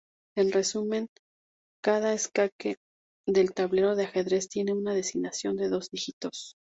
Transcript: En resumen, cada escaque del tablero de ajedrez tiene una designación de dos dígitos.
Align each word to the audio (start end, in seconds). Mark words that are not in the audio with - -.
En 0.35 0.51
resumen, 0.51 1.09
cada 1.83 2.13
escaque 2.13 2.77
del 3.27 3.53
tablero 3.53 3.95
de 3.95 4.05
ajedrez 4.05 4.49
tiene 4.49 4.73
una 4.73 4.95
designación 4.95 5.55
de 5.57 5.69
dos 5.69 5.91
dígitos. 5.91 6.55